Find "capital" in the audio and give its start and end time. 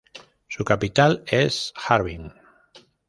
0.65-1.23